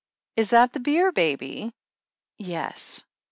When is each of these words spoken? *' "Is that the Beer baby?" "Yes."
*' 0.19 0.35
"Is 0.35 0.49
that 0.49 0.73
the 0.73 0.79
Beer 0.79 1.11
baby?" 1.11 1.71
"Yes." 2.39 3.05